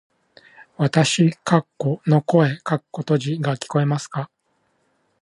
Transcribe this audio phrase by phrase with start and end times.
[0.77, 1.37] わたし
[2.09, 4.31] （の声）が聞こえますか？